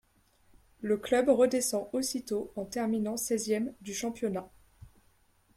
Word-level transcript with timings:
Le 0.81 0.97
club 0.97 1.29
redescend 1.29 1.87
aussitôt 1.93 2.51
en 2.55 2.65
terminant 2.65 3.17
seizième 3.17 3.71
du 3.81 3.93
championnat. 3.93 4.49